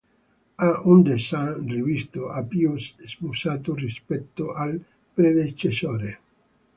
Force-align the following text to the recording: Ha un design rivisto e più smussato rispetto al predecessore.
Ha 0.61 0.69
un 0.93 1.01
design 1.09 1.67
rivisto 1.75 2.21
e 2.37 2.39
più 2.51 2.71
smussato 2.79 3.75
rispetto 3.75 4.51
al 4.51 4.83
predecessore. 5.17 6.09